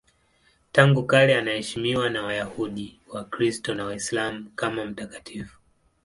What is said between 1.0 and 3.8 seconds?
kale anaheshimiwa na Wayahudi, Wakristo